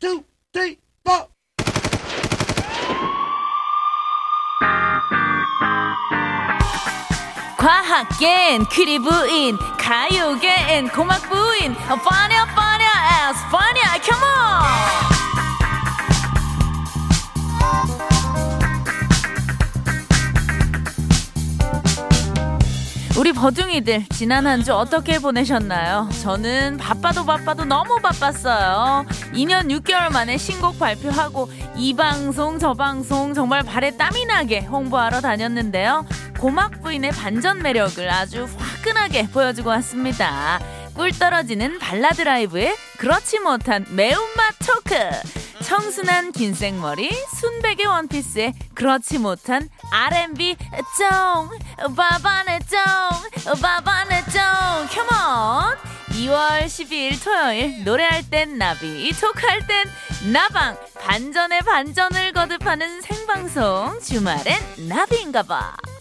[0.00, 1.26] two, three, four.
[7.56, 15.17] 과학계엔 크리 부인 가요계엔 고막 부인 빠냐 빠냐 에스
[23.28, 26.08] 우리 버둥이들 지난 한 주 어떻게 보내셨나요?
[26.22, 29.04] 저는 바빠도 바빠도 너무 바빴어요.
[29.34, 36.06] 2년 6개월 만에 신곡 발표하고 이 방송 저 방송 정말 발에 땀이 나게 홍보하러 다녔는데요.
[36.38, 40.58] 고막 부인의 반전 매력을 아주 화끈하게 보여주고 왔습니다.
[40.94, 44.94] 꿀 떨어지는 발라드 라이브에 그렇지 못한 매운맛 토크.
[45.68, 50.56] 청순한 긴 생머리, 순백의 원피스에 그렇지 못한 R&B
[50.96, 54.40] 쫑, 바바네 쫑, 바바네 쫑,
[54.88, 55.76] 컴온!
[56.12, 59.84] 2월 12일 토요일 노래할 땐 나비, 톡할 땐
[60.32, 65.97] 나방, 반전의 반전을 거듭하는 생방송 주말엔 나비인가봐.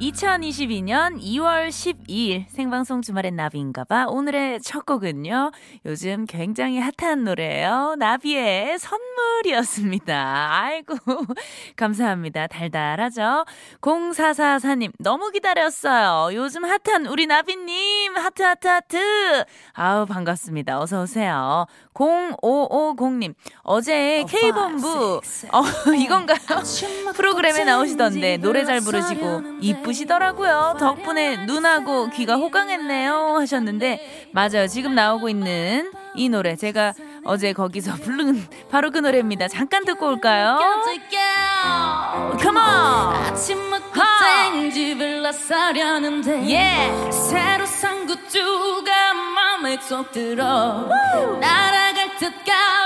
[0.00, 4.06] 2022년 2월 12일 생방송 주말엔 나비인가봐.
[4.08, 5.52] 오늘의 첫 곡은요.
[5.86, 7.96] 요즘 굉장히 핫한 노래예요.
[7.98, 10.48] 나비의 선물이었습니다.
[10.52, 10.96] 아이고
[11.76, 12.46] 감사합니다.
[12.46, 13.46] 달달하죠.
[13.80, 16.34] 0444님 너무 기다렸어요.
[16.36, 19.44] 요즘 핫한 우리 나비님 하트 하트 하트.
[19.72, 20.78] 아우 반갑습니다.
[20.78, 21.64] 어서 오세요.
[21.94, 25.62] 0550님 어제 K본부 어
[25.96, 26.36] 이건가요?
[27.14, 29.42] 프로그램에 나오시던데 노래 잘 부르시고
[29.86, 30.76] 이쁘시더라고요.
[30.78, 34.66] 덕분에 눈하고 귀가 호강했네요 하셨는데 맞아요.
[34.66, 36.92] 지금 나오고 있는 이 노래 제가
[37.24, 39.48] 어제 거기서 부른 바로 그 노래입니다.
[39.48, 40.58] 잠깐 듣고 올까요?
[42.40, 43.14] Come on!
[43.26, 44.50] 아침 먹고 하!
[44.52, 47.10] 땡집을 나서려는데 예!
[47.10, 50.88] 새로 산 굿즈가 맘에 쏙 들어
[51.40, 52.85] 날아갈 듯가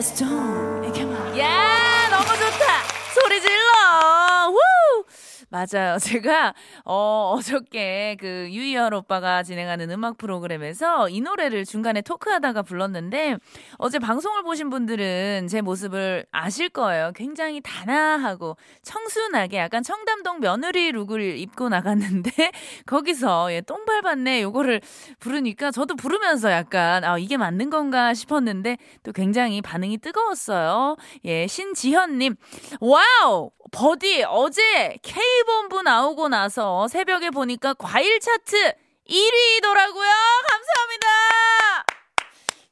[0.00, 0.79] 정 Let's
[5.60, 6.54] 맞아요 제가
[6.84, 13.36] 어 어저께 그 유이열 오빠가 진행하는 음악 프로그램에서 이 노래를 중간에 토크하다가 불렀는데
[13.76, 21.38] 어제 방송을 보신 분들은 제 모습을 아실 거예요 굉장히 단아하고 청순하게 약간 청담동 며느리 룩을
[21.38, 22.30] 입고 나갔는데
[22.86, 24.80] 거기서 예, 똥 밟았네 요거를
[25.18, 30.96] 부르니까 저도 부르면서 약간 아 이게 맞는 건가 싶었는데 또 굉장히 반응이 뜨거웠어요.
[31.24, 32.36] 예, 신지현님,
[32.80, 33.50] 와우!
[33.70, 38.74] 버디, 어제 K본부 나오고 나서 새벽에 보니까 과일 차트
[39.08, 40.10] 1위더라고요.
[40.48, 41.89] 감사합니다!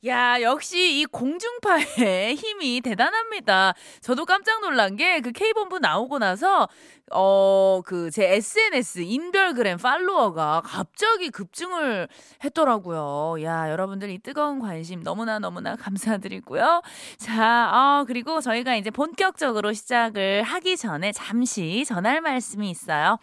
[0.08, 3.74] 야, 역시 이 공중파의 힘이 대단합니다.
[4.00, 6.68] 저도 깜짝 놀란 게 그 K본부 나오고 나서
[7.12, 12.08] 어, 그 제 SNS 인별그램 팔로워가 갑자기 급증을
[12.44, 13.42] 했더라고요.
[13.44, 16.80] 야, 여러분들 이 뜨거운 관심 너무나 너무나 감사드리고요.
[17.18, 23.18] 자, 아, 그리고 저희가 이제 본격적으로 시작을 하기 전에 잠시 전할 말씀이 있어요.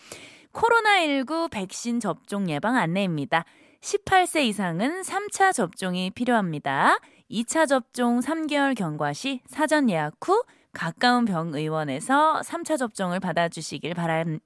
[0.54, 3.44] 코로나19 백신 접종 예방 안내입니다.
[3.86, 6.98] 18세 이상은 3차 접종이 필요합니다.
[7.30, 13.94] 2차 접종 3개월 경과 시 사전 예약 후 가까운 병의원에서 3차 접종을 받아주시길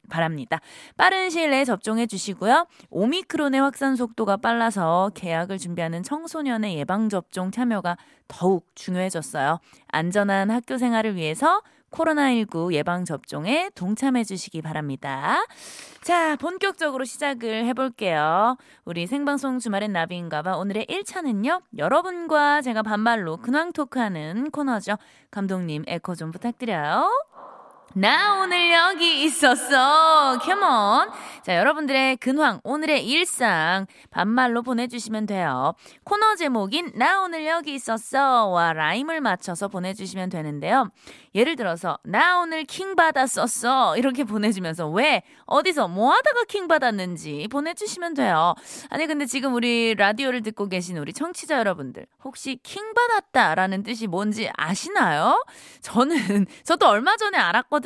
[0.10, 0.60] 바랍니다.
[0.98, 2.68] 빠른 시일 내에 접종해 주시고요.
[2.90, 7.98] 오미크론의 확산 속도가 빨라서 계약을 준비하는 청소년의 예방접종 참여가
[8.28, 9.60] 더욱 중요해졌어요.
[9.88, 11.62] 안전한 학교 생활을 위해서
[11.92, 15.46] 코로나19 예방접종에 동참해 주시기 바랍니다.
[16.02, 18.58] 자, 본격적으로 시작을 해볼게요.
[18.86, 20.58] 우리 생방송 주말엔 나비인가봐.
[20.58, 24.98] 오늘의 1차는요, 여러분과 제가 반말로 근황 토크하는 코너죠.
[25.32, 27.10] 감독님, 에코 좀 부탁드려요.
[27.96, 30.38] 나 오늘 여기 있었어.
[30.38, 31.10] Come on.
[31.44, 35.74] 자, 여러분들의 근황, 오늘의 일상 반말로 보내주시면 돼요.
[36.04, 40.92] 코너 제목인 나 오늘 여기 있었어와 라임을 맞춰서 보내주시면 되는데요.
[41.34, 48.14] 예를 들어서 나 오늘 킹 받았었어 이렇게 보내주면서 왜 어디서 뭐 하다가 킹 받았는지 보내주시면
[48.14, 48.54] 돼요.
[48.90, 54.50] 아니 근데 지금 우리 라디오를 듣고 계신 우리 청취자 여러분들 혹시 킹 받았다라는 뜻이 뭔지
[54.56, 55.44] 아시나요?
[55.82, 57.79] 저는 저도 얼마 전에 알았거든요.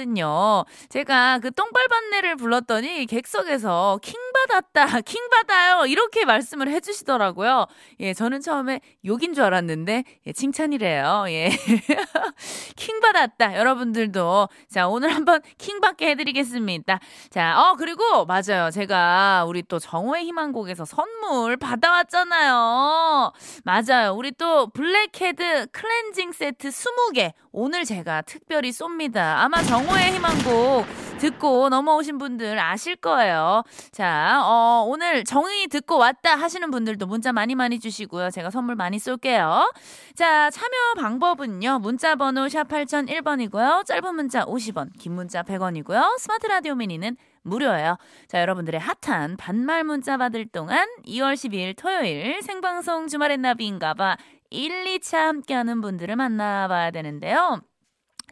[0.90, 7.68] 제가 그 똥발반내를 불렀더니 객석에서 킹 받았다, 킹 받아요 이렇게 말씀을 해주시더라고요.
[8.02, 11.26] 예, 저는 처음에 욕인 줄 알았는데 예, 칭찬이래요.
[11.30, 11.50] 예,
[12.76, 13.58] 킹받 받았다.
[13.58, 14.50] 여러분들도.
[14.70, 17.00] 자, 오늘 한번 킹 받게 해드리겠습니다.
[17.30, 18.72] 자, 어, 그리고 맞아요.
[18.72, 23.32] 제가 우리 또 정호의 희망곡에서 선물 받아왔잖아요.
[23.64, 24.14] 맞아요.
[24.16, 29.36] 우리 또 블랙헤드 클렌징 세트 20개 오늘 제가 특별히 쏩니다.
[29.38, 30.86] 아마 정오의 희망곡
[31.24, 33.64] 듣고 넘어오신 분들 아실 거예요.
[33.92, 38.30] 자, 어, 오늘 정희 듣고 왔다 하시는 분들도 문자 많이 많이 주시고요.
[38.30, 39.72] 제가 선물 많이 쏠게요.
[40.16, 41.80] 자, 참여 방법은요.
[41.80, 43.86] 문자 번호 샵 8001번이고요.
[43.86, 46.18] 짧은 문자 50원, 긴 문자 100원이고요.
[46.20, 47.98] 스마트 라디오 미니는 무료예요.
[48.28, 54.18] 자, 여러분들의 핫한 반말 문자 받을 동안 2월 12일 토요일 생방송 주말엔 나비인가봐
[54.50, 57.62] 1, 2차 함께하는 분들을 만나봐야 되는데요.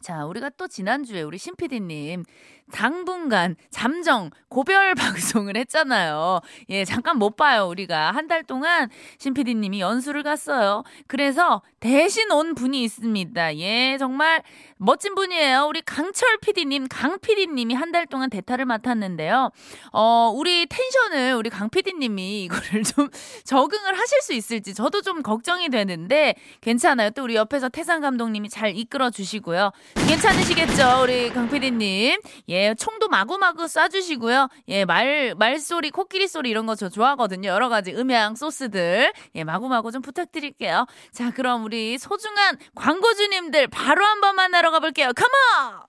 [0.02, 2.24] 자, 우리가 또 지난주에 우리 신PD님
[2.72, 6.42] 당분간 잠정 고별 방송을 했잖아요.
[6.70, 8.12] 예, 잠깐 못 봐요, 우리가.
[8.12, 10.84] 한 달 동안 신PD님이 연수를 갔어요.
[11.08, 13.58] 그래서 대신 온 분이 있습니다.
[13.58, 14.42] 예, 정말
[14.78, 15.66] 멋진 분이에요.
[15.68, 19.52] 우리 강철 PD님, 강 PD님이 한 달 동안 대타를 맡았는데요.
[19.92, 23.10] 어, 우리 텐션을 우리 강 PD님이 이거를 좀
[23.44, 27.10] 적응을 하실 수 있을지 저도 좀 걱정이 되는데 괜찮아요.
[27.10, 29.72] 또 우리 옆에서 태상 감독님이 잘 이끌어 주시고요.
[30.08, 32.20] 괜찮으시겠죠, 우리 강 PD님?
[32.50, 34.50] 예, 총도 마구마구 쏴주시고요.
[34.70, 37.50] 예, 말, 말소리, 코끼리 소리 이런 거 저 좋아하거든요.
[37.50, 39.14] 여러 가지 음향 소스들.
[39.36, 40.86] 예, 마구마구 좀 부탁드릴게요.
[41.14, 45.12] 자, 그럼 우리 소중한 광고주님들 바로 한번 만나러 가볼게요.
[45.14, 45.82] 컴온!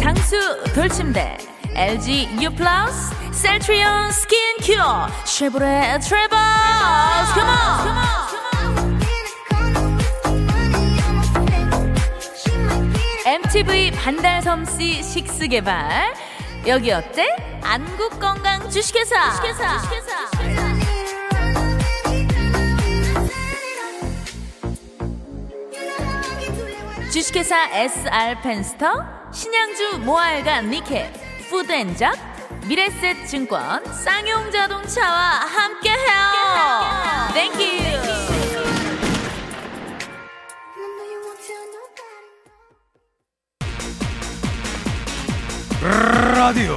[0.00, 0.36] 장수
[0.74, 1.38] 돌침대
[1.78, 8.98] LG U 플러스 셀트리온 스킨 큐어 쉐보레 트래버스 Come on!
[13.24, 16.12] MTV 반달섬 C6 개발.
[16.66, 17.28] 여기 어때?
[17.62, 19.40] 안국 건강 주식회사.
[27.12, 27.68] 주식회사.
[27.72, 32.14] SR 펜스터 신양주 모알간 니케 푸드엔잡
[32.66, 36.18] 미래셋 증권 쌍용 자동차와 함께해요.
[37.34, 37.78] 땡큐.
[46.34, 46.76] 라디오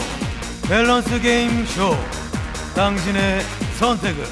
[0.67, 1.95] 밸런스 게임 쇼.
[2.75, 3.41] 당신의
[3.77, 4.23] 선택은?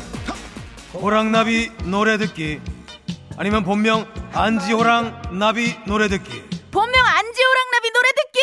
[0.94, 2.62] 호랑나비 노래 듣기.
[3.38, 8.40] 아니면 본명 안지호랑 나비 노래 듣기 본명 안지호랑 나비 노래 듣기.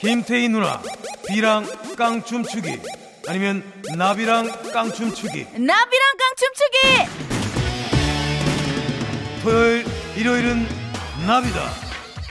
[0.00, 0.80] 김태희 누나
[1.26, 1.66] 비랑
[1.96, 2.80] 깡춤 추기
[3.26, 3.62] 아니면
[3.96, 6.78] 나비랑 깡춤 추기 나비랑 깡춤 추기.
[9.42, 9.84] 토요일
[10.16, 10.66] 일요일은
[11.26, 11.70] 나비다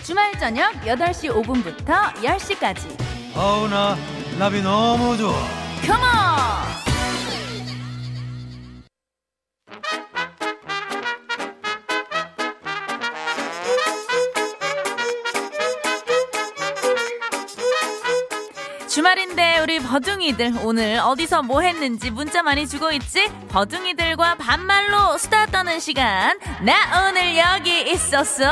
[0.03, 3.35] 주말 저녁 8시 5분부터 10시까지.
[3.35, 3.97] 아우 나
[4.39, 5.33] 나비 너무 좋아
[5.85, 6.86] 컴온!
[19.61, 23.29] 우리 버둥이들 오늘 어디서 뭐 했는지 문자 많이 주고 있지?
[23.49, 26.37] 버둥이들과 반말로 수다 떠는 시간.
[26.61, 28.45] 나 오늘 여기 있었어.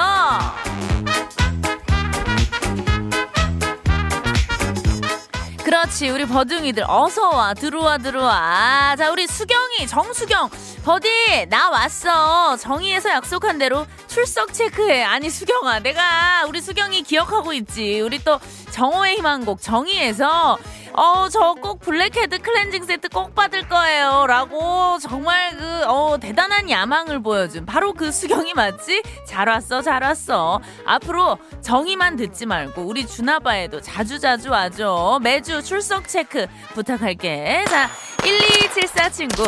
[5.63, 10.49] 그렇지 우리 버둥이들 어서 와 들어와 들어와 자 우리 수경이 정수경
[10.83, 17.99] 버디 나 왔어 정의에서 약속한 대로 출석 체크해 아니 수경아 내가 우리 수경이 기억하고 있지
[18.01, 20.59] 우리 또 정오의 희망곡 정희에서
[20.97, 24.25] 어 저 꼭 블랙헤드 클렌징 세트 꼭 받을 거예요.
[24.27, 29.03] 라고 정말 그 어 대단한 야망을 보여준 바로 그 수경이 맞지?
[29.27, 30.59] 잘 왔어 잘 왔어.
[30.85, 35.19] 앞으로 정희만 듣지 말고 우리 주나바에도 자주자주 와줘.
[35.21, 37.65] 매주 출석 체크 부탁할게.
[37.69, 37.89] 자
[38.23, 39.43] 1274 친구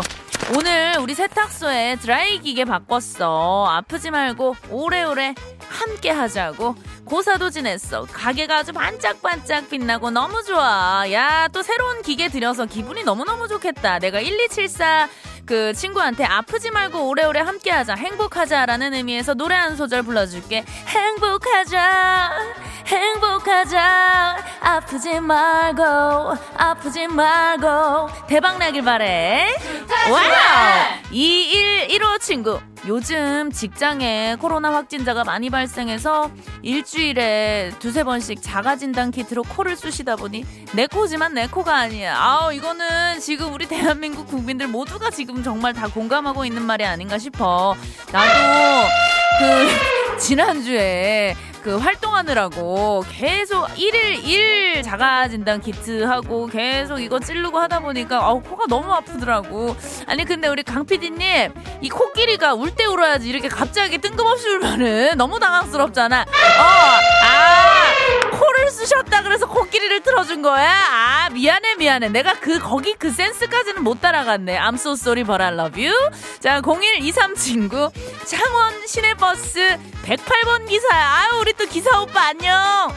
[0.55, 3.65] 오늘 우리 세탁소에 드라이 기계 바꿨어.
[3.69, 5.35] 아프지 말고 오래오래
[5.67, 6.75] 함께 하자고.
[7.05, 8.05] 고사도 지냈어.
[8.11, 11.05] 가게가 아주 반짝반짝 빛나고 너무 좋아.
[11.11, 13.99] 야, 또 새로운 기계 들여서 기분이 너무너무 좋겠다.
[13.99, 15.09] 내가 1274
[15.47, 17.95] 그 친구한테 아프지 말고 오래오래 함께 하자.
[17.95, 20.65] 행복하자라는 의미에서 노래 한 소절 불러줄게.
[20.87, 22.31] 행복하자.
[22.85, 24.37] 행복하자.
[24.59, 25.83] 아프지 말고,
[26.57, 28.09] 아프지 말고.
[28.27, 29.47] 대박 나길 바래.
[30.09, 30.21] Wow!
[31.11, 32.59] 2115 친구.
[32.85, 36.29] 요즘 직장에 코로나 확진자가 많이 발생해서
[36.61, 42.17] 일주일에 두세 번씩 자가진단 키트로 코를 쑤시다 보니 내 코지만 내 코가 아니야.
[42.17, 47.75] 아우, 이거는 지금 우리 대한민국 국민들 모두가 지금 정말 다 공감하고 있는 말이 아닌가 싶어.
[48.11, 48.87] 나도
[49.39, 57.79] 그 지난주에 그 활동하느라고 계속 일일 일 자가 진단 키트 하고 계속 이거 찌르고 하다
[57.79, 59.75] 보니까 어 코가 너무 아프더라고.
[60.05, 65.39] 아니 근데 우리 강 PD님 이 코끼리가 울 때 울어야지 이렇게 갑자기 뜬금없이 울면은 너무
[65.39, 66.21] 당황스럽잖아.
[66.21, 66.63] 어,
[67.25, 67.66] 아
[68.67, 70.71] 코를 쑤셨다 그래서 코끼리를 틀어준 거야.
[70.71, 72.09] 아 미안해 미안해.
[72.09, 74.59] 내가 그 거기 그 센스까지는 못 따라갔네.
[74.59, 75.93] I'm so sorry but I love you.
[76.39, 77.89] 자 0123 친구
[78.25, 81.05] 창원 시내버스 108번 기사야.
[81.05, 82.93] 아유 우리 또 기사 오빠 안녕.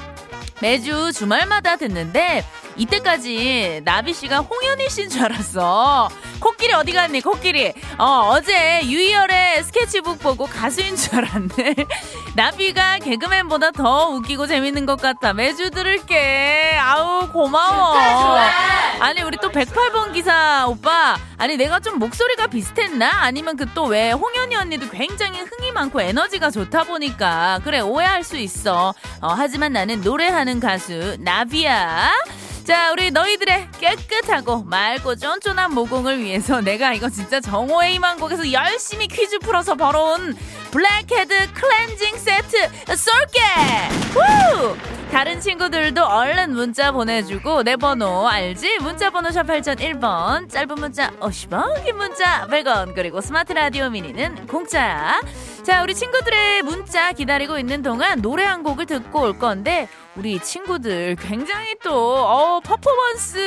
[0.61, 2.45] 매주 주말마다 듣는데
[2.81, 6.09] 이때까지 나비 씨가 홍현희 씨인 줄 알았어.
[6.41, 7.21] 코끼리 어디 갔니?
[7.21, 7.75] 코끼리.
[7.99, 11.75] 어, 어제 유희열의 스케치북 보고 가수인 줄 알았네.
[12.35, 15.35] 나비가 개그맨보다 더 웃기고 재밌는 것 같아.
[15.35, 16.79] 매주 들을게.
[16.81, 17.95] 아우 고마워.
[19.01, 21.19] 아니 우리 또 108번 기사 오빠.
[21.37, 23.11] 아니 내가 좀 목소리가 비슷했나?
[23.21, 28.37] 아니면 그 또 왜 홍현희 언니도 굉장히 흥이 많고 에너지가 좋다 보니까 그래 오해할 수
[28.37, 28.95] 있어.
[29.21, 32.13] 어, 하지만 나는 노래하는 가수 나비야.
[32.65, 39.39] 자, 우리 너희들의 깨끗하고 맑고 쫀쫀한 모공을 위해서 내가 이거 진짜 정오의 희망곡에서 열심히 퀴즈
[39.41, 40.37] 풀어서 벌어온
[40.71, 42.57] 블랙헤드 클렌징 세트
[42.97, 43.41] 쏠게!
[44.15, 44.77] 우!
[45.11, 48.79] 다른 친구들도 얼른 문자 보내주고 내 번호 알지?
[48.79, 55.21] 문자 번호 샵 8001번 짧은 문자 50원 긴 문자 100원 그리고 스마트 라디오 미니는 공짜야
[55.71, 61.15] 자 우리 친구들의 문자 기다리고 있는 동안 노래 한 곡을 듣고 올 건데 우리 친구들
[61.15, 63.39] 굉장히 또 어, 퍼포먼스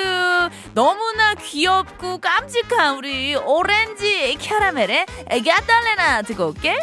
[0.74, 6.78] 너무나 귀엽고 깜찍한 우리 오렌지 캐러멜의 애기아달레나 듣고 올게.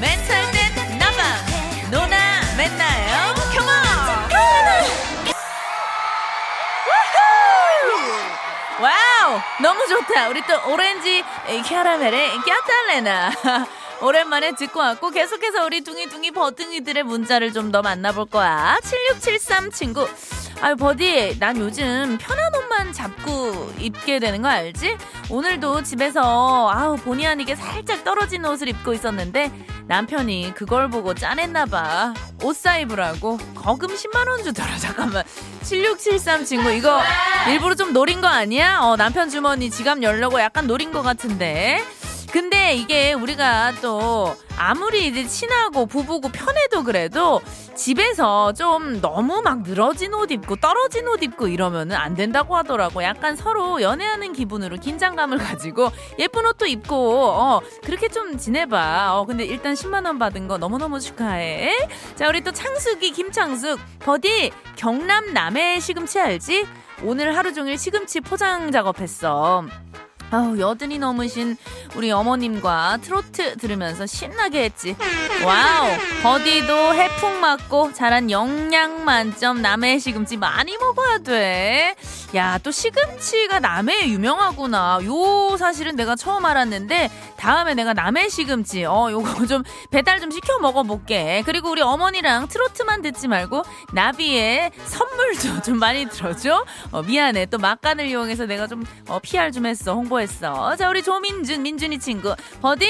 [0.00, 1.22] 멘탈 땐 나방
[1.92, 2.16] 노나
[2.56, 3.07] 맨나
[9.62, 10.28] 너무 좋다.
[10.28, 11.22] 우리 또 오렌지
[11.66, 13.30] 캐러멜의 까탈레나.
[14.00, 18.78] 오랜만에 듣고 왔고 계속해서 우리 둥이둥이 버둥이들의 문자를 좀 더 만나볼 거야.
[18.84, 20.08] 7673 친구.
[20.60, 24.96] 아유 버디 난 요즘 편한 옷만 자꾸 입게 되는 거 알지?
[25.30, 29.50] 오늘도 집에서 아우 본의 아니게 살짝 떨어진 옷을 입고 있었는데
[29.88, 35.24] 남편이 그걸 보고 짠했나 봐 옷 사입으라고 거금 10만 원 주더라 잠깐만
[35.64, 37.00] 7673 친구 이거
[37.48, 38.78] 일부러 좀 노린 거 아니야?
[38.82, 41.82] 어 남편 주머니 지갑 열려고 약간 노린 거 같은데
[42.32, 47.40] 근데 이게 우리가 또 아무리 이제 친하고 부부고 편해도 그래도
[47.74, 53.02] 집에서 좀 너무 막 늘어진 옷 입고 떨어진 옷 입고 이러면은 안 된다고 하더라고.
[53.02, 59.16] 약간 서로 연애하는 기분으로 긴장감을 가지고 예쁜 옷도 입고 어 그렇게 좀 지내봐.
[59.16, 61.88] 어 근데 일단 10만 원 받은 거 너무너무 축하해.
[62.16, 66.66] 자 우리 또 창숙이 김창숙 버디 경남 남해 시금치 알지?
[67.04, 69.64] 오늘 하루 종일 시금치 포장 작업했어.
[70.30, 71.56] 아우 여든이 넘으신
[71.96, 74.94] 우리 어머님과 트로트 들으면서 신나게 했지.
[75.42, 75.88] Wow
[76.22, 81.94] 버디도 해풍 맞고 자란 영양 만점 남해 시금치 많이 먹어야 돼.
[82.34, 84.98] 야 또 시금치가 남해에 유명하구나.
[85.04, 90.58] 요 사실은 내가 처음 알았는데 다음에 내가 남해 시금치 어 요거 좀 배달 좀 시켜
[90.58, 91.42] 먹어볼게.
[91.46, 93.62] 그리고 우리 어머니랑 트로트만 듣지 말고
[93.94, 96.66] 나비의 선물도 좀 많이 들어줘.
[96.90, 100.17] 어, 미안해 또 막간을 이용해서 내가 좀 어, PR 좀 했어 홍보.
[100.20, 100.74] 했어.
[100.76, 102.34] 자, 우리 조민준, 민준이 친구.
[102.60, 102.86] 버디,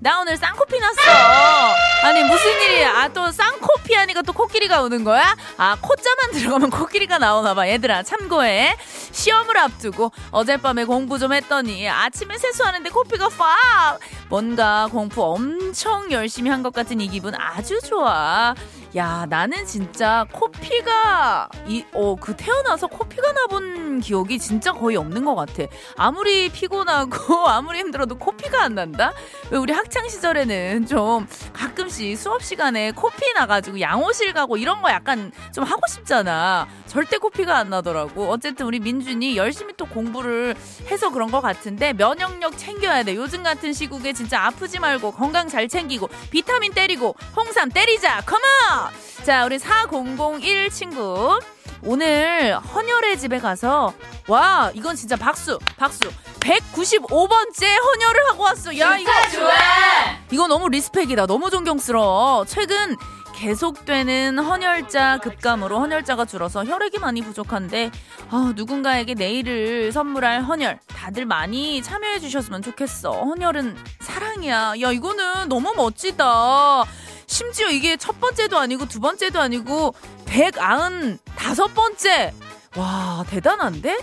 [0.00, 1.74] 나 오늘 쌍코피 났어.
[2.04, 2.90] 아니, 무슨 일이야.
[3.02, 5.36] 아, 또 쌍코피 하니까 또 코끼리가 오는 거야?
[5.56, 7.68] 아, 코자만 들어가면 코끼리가 나오나봐.
[7.68, 8.76] 얘들아, 참고해.
[9.12, 13.98] 시험을 앞두고 어젯밤에 공부 좀 했더니 아침에 세수하는데 코피가 팍!
[14.28, 18.54] 뭔가 공부 엄청 열심히 한 것 같은 이 기분 아주 좋아.
[18.94, 25.34] 야, 나는 진짜 코피가, 이, 어, 그 태어나서 코피가 나본 기억이 진짜 거의 없는 것
[25.34, 25.62] 같아.
[25.96, 27.08] 아무리 피곤하고,
[27.48, 29.14] 아무리 힘들어도 코피가 안 난다?
[29.50, 35.64] 왜 우리 학창시절에는 좀 가끔씩 수업 시간에 코피 나가지고 양호실 가고 이런 거 약간 좀
[35.64, 36.68] 하고 싶잖아.
[36.86, 38.28] 절대 코피가 안 나더라고.
[38.28, 40.54] 어쨌든 우리 민준이 열심히 또 공부를
[40.90, 43.14] 해서 그런 것 같은데 면역력 챙겨야 돼.
[43.16, 48.20] 요즘 같은 시국에 진짜 아프지 말고 건강 잘 챙기고 비타민 때리고 홍삼 때리자.
[48.26, 48.81] 컴온!
[49.24, 51.38] 자, 우리 4001 친구.
[51.84, 53.92] 오늘 헌혈의 집에 가서
[54.28, 55.58] 와, 이건 진짜 박수.
[55.76, 56.00] 박수.
[56.40, 58.76] 195번째 헌혈을 하고 왔어.
[58.78, 59.52] 야, 이거 좋아.
[60.30, 61.26] 이거 너무 리스펙이다.
[61.26, 62.44] 너무 존경스러워.
[62.46, 62.96] 최근
[63.34, 67.90] 계속되는 헌혈자 급감으로 헌혈자가 줄어서 혈액이 많이 부족한데
[68.30, 73.10] 아, 누군가에게 내일을 선물할 헌혈 다들 많이 참여해 주셨으면 좋겠어.
[73.10, 74.74] 헌혈은 사랑이야.
[74.80, 76.84] 야, 이거는 너무 멋지다.
[77.26, 79.94] 심지어 이게 첫 번째도 아니고 두 번째도 아니고
[80.26, 82.32] 195번째.
[82.76, 83.98] 와, 대단한데?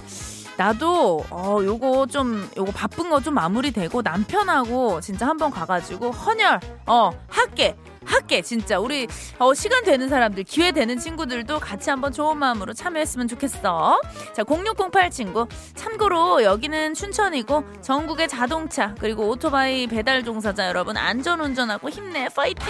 [0.58, 7.12] 나도 어 요거 좀 요거 바쁜 거 좀 마무리되고 남편하고 진짜 한번 가가지고 헌혈 어
[7.30, 7.78] 할게
[8.10, 13.28] 할게 진짜 우리 어 시간 되는 사람들 기회 되는 친구들도 같이 한번 좋은 마음으로 참여했으면
[13.28, 14.00] 좋겠어.
[14.34, 15.48] 자 0608 친구.
[15.76, 22.66] 참고로 여기는 춘천이고 전국의 자동차 그리고 오토바이 배달 종사자 여러분 안전운전하고 힘내 파이팅!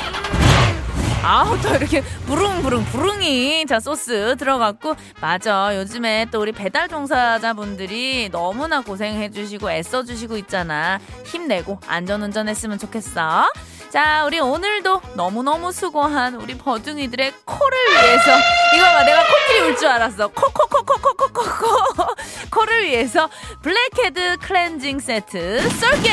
[1.22, 4.96] 아우 또 이렇게 부릉부릉 부릉이 자 소스 들어갔고.
[5.22, 5.76] 맞아.
[5.76, 11.00] 요즘에 또 우리 배달 종사자분들이 너무나 고생해 주시고 애써 주시고 있잖아.
[11.26, 13.50] 힘내고 안전운전했으면 좋겠어
[13.92, 18.38] 자 우리 오늘도 너무너무 수고한 우리 버둥이들의 코를 위해서
[18.76, 22.06] 이거 봐 내가 코끼리 울 줄 알았어 코코코코코코코코
[22.52, 23.30] 코를 위해서
[23.62, 26.12] 블랙헤드 클렌징 세트 쏠게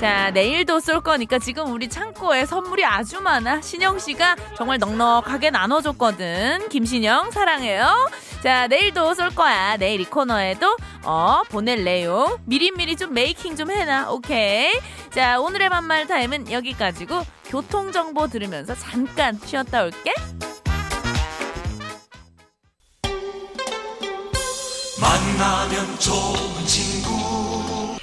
[0.00, 3.62] 자, 내일도 쏠 거니까 지금 우리 창고에 선물이 아주 많아.
[3.62, 6.68] 신영 씨가 정말 넉넉하게 나눠줬거든.
[6.68, 8.10] 김신영, 사랑해요.
[8.44, 9.78] 자, 내일도 쏠 거야.
[9.78, 12.36] 내일 이 코너에도, 어, 보낼 내용.
[12.44, 14.10] 미리미리 좀 making 좀 해놔.
[14.10, 14.70] 오케이.
[15.14, 20.12] 자, 오늘의 반말 타임은 여기까지고, 교통 정보 들으면서 잠깐 쉬었다 올게.
[25.00, 27.96] 만나면 좋은 친구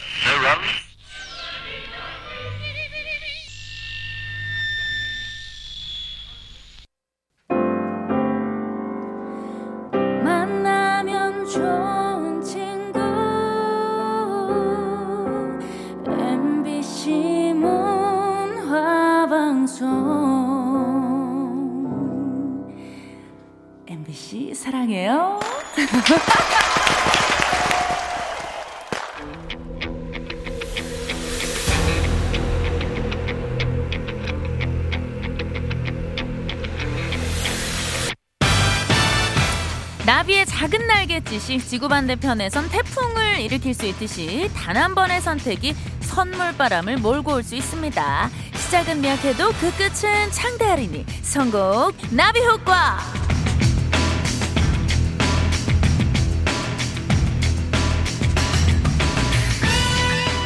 [41.71, 48.29] 지구 반대편에선 태풍을 일으킬 수 있듯이 단 한 번의 선택이 선물바람을 몰고 올 수 있습니다.
[48.55, 52.99] 시작은 미약해도 그 끝은 창대하리니 선곡 나비 효과.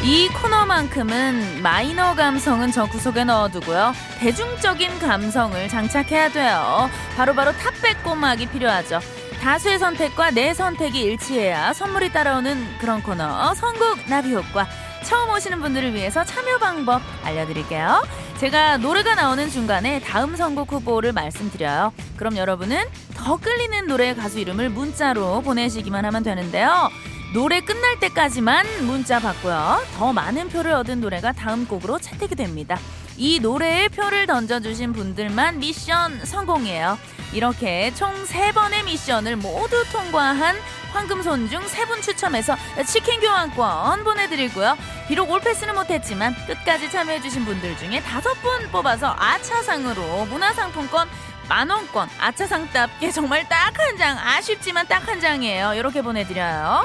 [0.04, 3.92] 이 코너만큼은 마이너 감성은 저 구석에 넣어두고요.
[4.20, 6.88] 대중적인 감성을 장착해야 돼요.
[7.16, 9.00] 바로바로 탑백 꼬막이 필요하죠.
[9.42, 14.66] 다수의 선택과 내 선택이 일치해야 선물이 따라오는 그런 코너 선곡 나비 효과.
[15.04, 18.02] 처음 오시는 분들을 위해서 참여 방법 알려드릴게요.
[18.38, 21.92] 제가 노래가 나오는 중간에 다음 선곡 후보를 말씀드려요.
[22.16, 26.90] 그럼 여러분은 더 끌리는 노래 가수 이름을 문자로 보내시기만 하면 되는데요.
[27.34, 29.84] 노래 끝날 때까지만 문자 받고요.
[29.96, 32.78] 더 많은 표를 얻은 노래가 다음 곡으로 채택이 됩니다.
[33.16, 36.98] 이 노래에 표를 던져주신 분들만 미션 성공이에요.
[37.32, 40.56] 이렇게 총 세번의 미션을 모두 통과한
[40.92, 44.76] 황금손 중 세 분 추첨해서 치킨 교환권 보내드리고요.
[45.08, 51.08] 비록 올패스는 못했지만 끝까지 참여해주신 분들 중에 다섯 분 뽑아서 아차상으로 문화상품권
[51.48, 55.74] 만원권 아차상답게 정말 딱 한 장 아쉽지만 딱 한 장이에요.
[55.74, 56.84] 이렇게 보내드려요.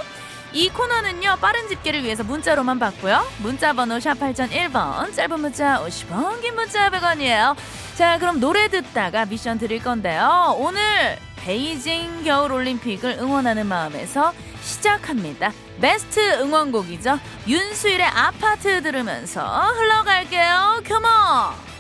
[0.54, 3.26] 이 코너는요 빠른 집계를 위해서 문자로만 받고요.
[3.40, 7.56] 문자 번호 샵 8001번 짧은 문자 50원 긴 문자 100원이에요.
[7.96, 10.56] 자 그럼 노래 듣다가 미션 드릴 건데요.
[10.58, 15.54] 오늘 베이징 겨울올림픽을 응원하는 마음에서 시작합니다.
[15.80, 17.20] 베스트 응원곡이죠.
[17.48, 20.84] 윤수일의 아파트 들으면서 흘러갈게요.
[20.88, 21.71] 컴온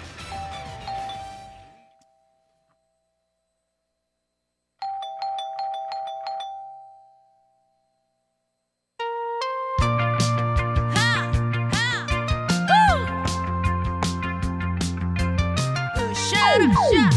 [16.73, 17.10] Shut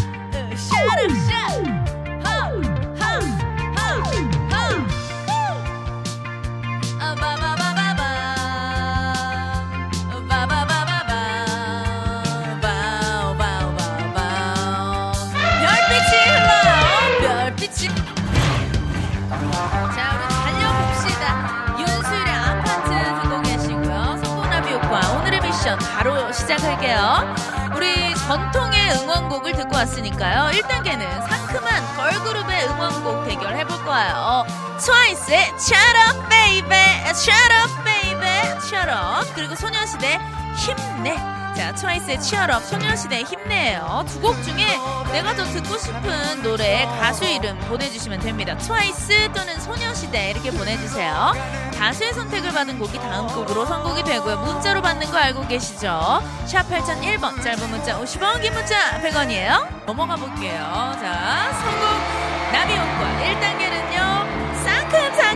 [29.56, 30.50] 듣고 왔으니까요.
[30.50, 34.46] 1단계는 상큼한 걸그룹의 응원곡 대결 해볼 거예요.
[34.78, 35.76] 트와이스의 Shut
[36.08, 36.78] Up Baby,
[37.10, 39.32] Shut Up Baby, Shut Up.
[39.34, 40.18] 그리고 소녀시대
[40.56, 41.33] 힘내.
[41.56, 44.04] 자, 트와이스의 치얼업, 소녀시대 힘내요.
[44.08, 44.78] 두 곡 중에
[45.12, 48.56] 내가 더 듣고 싶은 노래 가수 이름 보내주시면 됩니다.
[48.58, 51.32] 트와이스 또는 소녀시대 이렇게 보내주세요.
[51.78, 54.38] 가수의 선택을 받은 곡이 다음 곡으로 선곡이 되고요.
[54.38, 56.22] 문자로 받는 거 알고 계시죠?
[56.46, 59.84] 샵 8001번, 짧은 문자 50원, 긴 문자 100원이에요.
[59.86, 60.56] 넘어가 볼게요.
[61.00, 61.93] 자, 선곡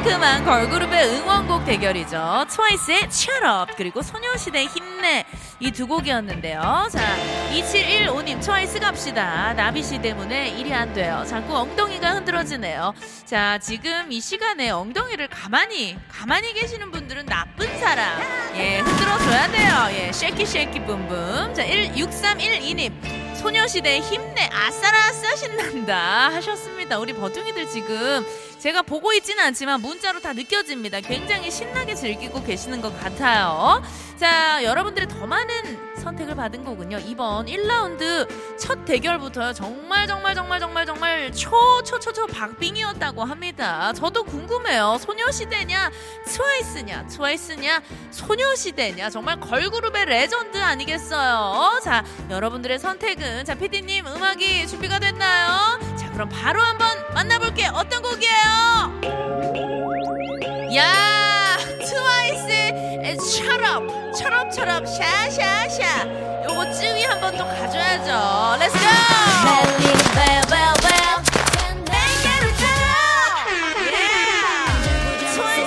[0.09, 2.47] 상큼한 걸그룹의 응원곡 대결이죠.
[2.49, 5.25] 트와이스의 Up 그리고 소녀시대의 힘내
[5.61, 6.89] 이 두 곡이었는데요.
[6.91, 7.01] 자
[7.53, 9.53] 2715님 트와이스 갑시다.
[9.53, 11.25] 나비씨 때문에 일이 안 돼요.
[11.27, 12.95] 자꾸 엉덩이가 흔들어지네요.
[13.27, 18.19] 자 지금 이 시간에 엉덩이를 가만히 가만히 계시는 분들은 나쁜 사람
[18.57, 19.89] 예 흔들어줘야 돼요.
[19.91, 26.99] 예 shake it shake it boom boom 자 16312님 소녀시대 힘내 아싸라싸 신난다 하셨습니다.
[26.99, 28.27] 우리 버둥이들 지금
[28.59, 31.01] 제가 보고 있지는 않지만 문자로 다 느껴집니다.
[31.01, 33.81] 굉장히 신나게 즐기고 계시는 것 같아요.
[34.19, 36.99] 자, 여러분들의 더 많은 선택을 받은 거군요.
[36.99, 38.27] 이번 1라운드
[38.59, 39.53] 첫 대결부터요.
[39.53, 43.93] 정말 정말 정말 정말 정말 초초초초 박빙이었다고 합니다.
[43.93, 44.97] 저도 궁금해요.
[45.01, 45.91] 소녀시대냐
[46.27, 51.81] 트와이스냐 트와이스냐 소녀시대냐 정말 걸그룹의 레전드 아니겠어요?
[51.85, 55.79] 자, 여러분들의 선택은 자, 피디님 음악이 준비가 됐나요?
[55.97, 57.71] 자, 그럼 바로 한번 만나볼게요.
[57.75, 59.01] 어떤 곡이에요?
[60.77, 66.07] 야, 트와이스 Cheer up, cheer up cheer up, 샤샤샤.
[66.45, 68.59] 요거 쯔위 한번 또 가져야죠.
[68.59, 68.85] Let's go!
[71.85, 72.51] 내게로
[73.87, 75.31] Yeah!
[75.33, 75.65] 트와이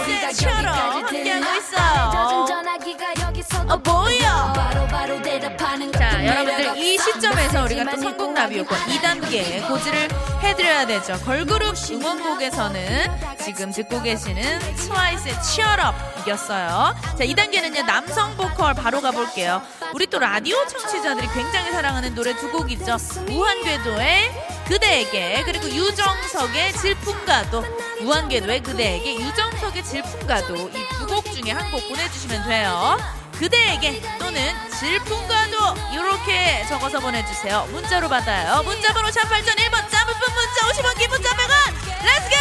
[6.21, 10.07] 자, 여러분들 이 시점에서 우리가 또 선곡 나비 효과 2단계 고지를
[10.41, 11.13] 해드려야 되죠.
[11.25, 13.09] 걸그룹 응원곡에서는
[13.43, 16.95] 지금 듣고 계시는 트와이스의 치얼업 이겼어요.
[17.17, 19.61] 자, 2단계는요, 남성 보컬 바로 가볼게요.
[19.93, 22.97] 우리 또 라디오 청취자들이 굉장히 사랑하는 노래 두 곡 있죠.
[23.27, 24.31] 무한궤도의
[24.67, 27.63] 그대에게 그리고 유정석의 질풍가도
[28.01, 32.97] 무한궤도의 그대에게 유정석의 질풍가도 이 두 곡 중에 한 곡 보내주시면 돼요.
[33.41, 35.57] 그대에게 또는 질풍가도
[35.93, 37.67] 이렇게 적어서 보내주세요.
[37.71, 38.61] 문자로 받아요.
[38.61, 41.73] 문자번호 샵 8001번 짧은 문자 50원 긴 문자 100원
[42.05, 42.35] Let's go!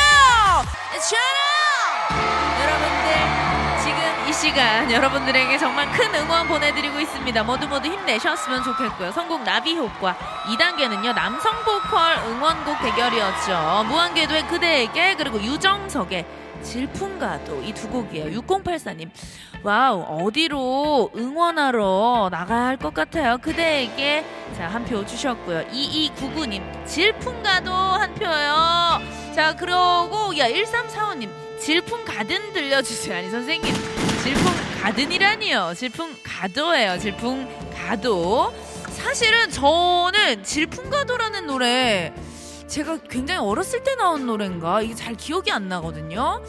[1.00, 1.40] 셔라!
[2.60, 7.44] 여러분들 지금 이 시간 여러분들에게 정말 큰 응원 보내드리고 있습니다.
[7.44, 9.12] 모두 모두 힘내셨으면 좋겠고요.
[9.12, 10.14] 선곡 나비 효과
[10.48, 11.14] 2단계는요.
[11.14, 13.84] 남성 보컬 응원곡 대결이었죠.
[13.88, 18.40] 무한궤도의 그대에게 그리고 유정석의 질풍가도 이 두 곡이에요.
[18.40, 19.10] 6084님.
[19.62, 23.38] Wow, 어디로 응원하러 나가야 할 것 같아요.
[23.38, 24.24] 그대에게
[24.56, 25.66] 자, 한 표 주셨고요.
[25.68, 26.62] 2299님.
[26.86, 29.00] 질풍가도 한 표요.
[29.34, 31.28] 자, 그러고 야, 1345님.
[31.60, 33.16] 질풍 가든 들려주세요.
[33.18, 33.74] 아니, 선생님.
[34.22, 35.74] 질풍 가든이라니요.
[35.76, 36.98] 질풍 가도예요.
[36.98, 38.52] 질풍 가도.
[38.90, 42.12] 사실은 저는 질풍가도라는 노래
[42.70, 46.40] 제가 굉장히 어렸을 때 나온 노래인가 이게 잘 기억이 안 나거든요.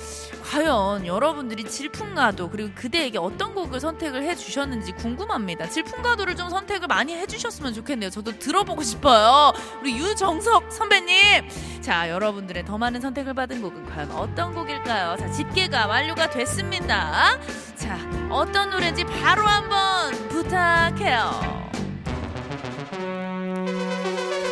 [0.43, 5.67] 과연 여러분들이 질풍가도 그리고 그대에게 어떤 곡을 선택을 해주셨는지 궁금합니다.
[5.67, 8.11] 질풍가도를 좀 선택을 많이 해주셨으면 좋겠네요.
[8.11, 9.51] 저도 들어보고 싶어요.
[9.81, 11.81] 우리 유정석 선배님.
[11.81, 15.17] 자, 여러분들의 더 많은 선택을 받은 곡은 과연 어떤 곡일까요?
[15.17, 17.39] 자, 집계가 완료가 됐습니다.
[17.75, 17.97] 자,
[18.29, 21.61] 어떤 노래인지 바로 한번 부탁해요.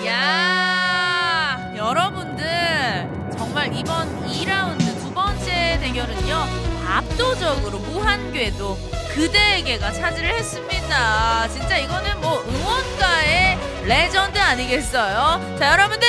[0.07, 0.58] 야
[1.89, 2.45] 여러분들
[3.35, 6.35] 정말 이번 2라운드 두 번째 대결은요
[6.87, 8.77] 압도적으로 무한궤도
[9.15, 11.47] 그대에게가 차지를 했습니다.
[11.47, 15.57] 진짜 이거는 뭐 응원가의 레전드 아니겠어요?
[15.57, 16.07] 자 여러분들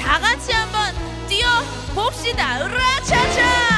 [0.00, 0.92] 다 같이 한번
[1.28, 1.46] 뛰어
[1.94, 2.58] 봅시다.
[2.66, 3.69] 으라차차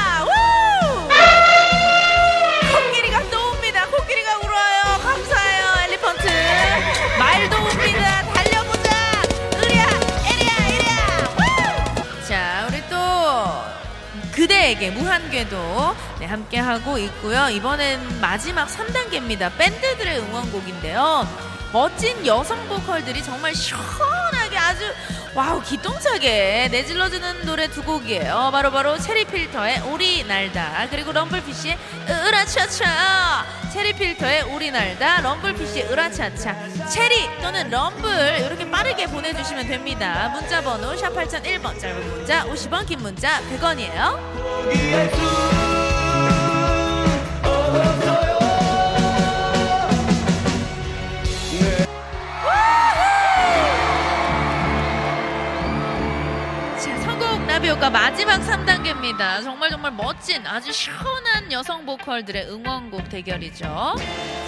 [14.63, 15.57] 그대에게 무한궤도
[16.19, 17.49] 네, 함께 하고 있고요.
[17.49, 19.51] 이번엔 마지막 3단계입니다.
[19.57, 21.27] 밴드들의 응원곡인데요.
[21.73, 24.22] 멋진 여성 보컬들이 정말 시원하게
[24.73, 24.91] 아주
[25.35, 28.49] wow 기똥차게 내질러주는 노래 두 곡이에요.
[28.51, 31.77] 바로 바로 체리필터의 오리 날다 그리고 럼블피쉬의
[32.09, 33.45] 으라차차.
[33.71, 36.55] 체리필터의 오리 날다 럼블피쉬의 으라차차.
[36.89, 40.29] 체리 또는 럼블 이렇게 빠르게 보내주시면 됩니다.
[40.33, 45.62] 문자 번호 샵 8001번 짧은 문자 50원 긴 문자 100원이에요
[57.83, 59.43] 나비효과 마지막 3단계입니다.
[59.43, 63.95] 정말 정말 멋진 아주 시원한 여성 보컬들의 응원곡 대결이죠.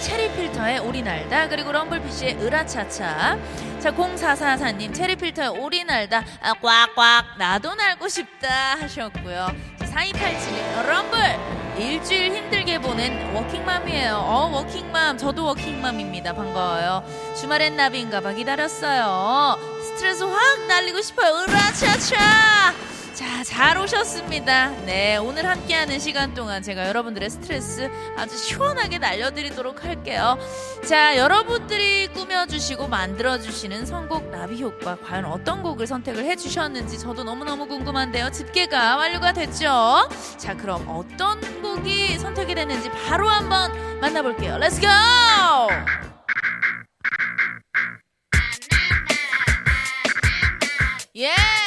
[0.00, 3.38] 체리필터의 오리 날다 그리고 럼블피쉬의 으라차차.
[3.78, 9.48] 자, 0444님 체리필터의 오리 날다 아, 꽉꽉 나도 날고 싶다 하셨고요.
[9.80, 11.18] 4287님 럼블
[11.78, 14.16] 일주일 힘들게 보낸 워킹맘이에요.
[14.16, 15.18] 어, 워킹맘.
[15.18, 16.32] 저도 워킹맘입니다.
[16.32, 17.04] 반가워요.
[17.38, 19.58] 주말엔 나비인가 봐 기다렸어요.
[19.82, 21.42] 스트레스 확 날리고 싶어요.
[21.42, 22.95] 으라차차!
[23.16, 24.68] 자, 잘 오셨습니다.
[24.84, 30.36] 네, 오늘 함께하는 시간 동안 제가 여러분들의 스트레스 아주 시원하게 날려드리도록 할게요.
[30.86, 38.30] 자, 여러분들이 꾸며주시고 만들어주시는 선곡 나비 효과 과연 어떤 곡을 선택을 해주셨는지 저도 너무너무 궁금한데요.
[38.32, 40.10] 집계가 완료가 됐죠?
[40.36, 44.58] 자, 그럼 어떤 곡이 선택이 됐는지 바로 한번 만나볼게요.
[44.58, 44.88] Let's go!
[51.16, 51.30] Yeah!
[51.30, 51.65] 후!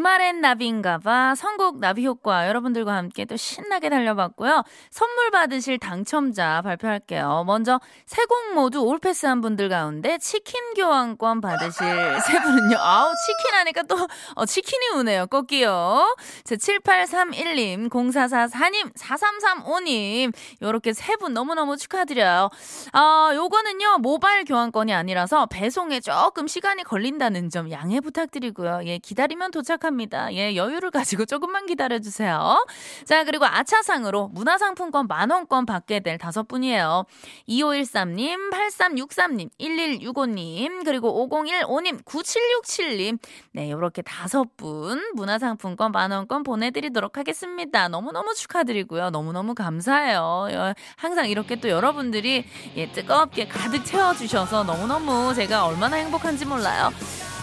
[0.00, 4.62] 주말엔 나비인가봐 선곡 나비 효과 여러분들과 함께 또 신나게 달려봤고요.
[4.88, 7.44] 선물 받으실 당첨자 발표할게요.
[7.46, 11.84] 먼저 세 곡 모두 올패스 한 분들 가운데 치킨 교환권 받으실
[12.26, 12.78] 세 분은요.
[12.78, 13.96] 아우 치킨 하니까 또
[14.36, 15.26] 어, 치킨이 우네요.
[15.26, 16.16] 꺾기요.
[16.44, 20.32] 제 7831님, 0444님, 4335님
[20.62, 22.48] 요렇게 세 분 너무너무 축하드려요.
[22.92, 28.82] 아 요거는요 모바일 교환권이 아니라서 배송에 조금 시간이 걸린다는 점 양해 부탁드리고요.
[28.84, 29.89] 예 기다리면 도착 합니다.
[30.32, 32.66] 예, 여유를 가지고 조금만 기다려주세요.
[33.04, 37.04] 자, 그리고 아차상으로 문화상품권 만원권 받게 될 다섯 분이에요.
[37.48, 43.18] 2513님, 8363님, 1165님, 그리고 5015님, 9767님.
[43.52, 47.88] 네, 요렇게 다섯 분 문화상품권 만원권 보내드리도록 하겠습니다.
[47.88, 49.10] 너무너무 축하드리고요.
[49.10, 50.48] 너무너무 감사해요.
[50.52, 52.44] 여- 항상 이렇게 또 여러분들이
[52.76, 56.90] 예, 뜨겁게 가득 채워주셔서 너무너무 제가 얼마나 행복한지 몰라요.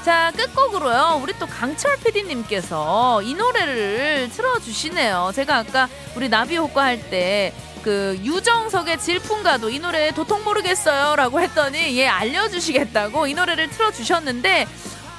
[0.07, 1.19] 자, 끝곡으로요.
[1.21, 5.33] 우리 또 강철 PD님께서 이 노래를 틀어주시네요.
[5.35, 7.51] 제가 아까 우리 나비 효과 할 때
[7.83, 14.67] 그 유정석의 질풍가도 이 노래 도통 모르겠어요 라고 했더니 예 알려주시겠다고 이 노래를 틀어주셨는데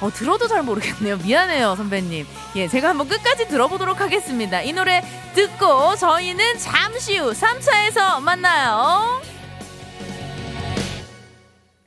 [0.01, 5.01] 어 들어도 잘 모르겠네요 미안해요 선배님 예 제가 한번 끝까지 들어보도록 하겠습니다 이 노래
[5.33, 9.19] 듣고 저희는 잠시 후 3차에서 만나요